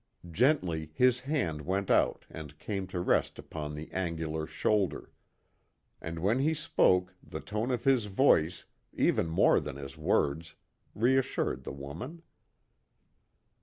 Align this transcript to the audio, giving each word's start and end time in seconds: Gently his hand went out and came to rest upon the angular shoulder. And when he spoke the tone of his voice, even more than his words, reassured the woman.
Gently 0.31 0.89
his 0.95 1.19
hand 1.19 1.61
went 1.61 1.91
out 1.91 2.25
and 2.27 2.57
came 2.57 2.87
to 2.87 2.99
rest 2.99 3.37
upon 3.37 3.75
the 3.75 3.91
angular 3.91 4.47
shoulder. 4.47 5.11
And 6.01 6.17
when 6.17 6.39
he 6.39 6.55
spoke 6.55 7.13
the 7.21 7.39
tone 7.39 7.69
of 7.69 7.83
his 7.83 8.05
voice, 8.05 8.65
even 8.93 9.27
more 9.29 9.59
than 9.59 9.75
his 9.75 9.99
words, 9.99 10.55
reassured 10.95 11.65
the 11.65 11.71
woman. 11.71 12.23